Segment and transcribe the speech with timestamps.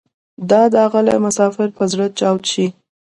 [0.49, 2.65] دا داغلی مسافر به زره چاود شي